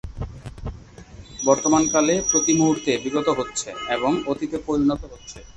[1.39, 5.39] বর্তমান কালে প্রতি মুহূর্তে বিগত হচ্ছে এবং অতীতে পরিণত হচ্ছে।